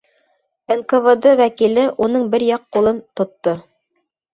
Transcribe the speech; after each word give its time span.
НКВД 0.79 1.29
вәкиле 1.43 1.85
уның 2.09 2.27
бер 2.35 2.49
яҡ 2.51 2.67
ҡулын 2.75 3.03
тотто. 3.23 3.61